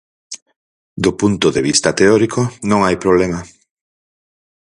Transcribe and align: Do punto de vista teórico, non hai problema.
Do 1.03 1.11
punto 1.21 1.47
de 1.55 1.61
vista 1.69 1.89
teórico, 1.99 2.41
non 2.69 2.79
hai 2.85 2.95
problema. 3.03 3.39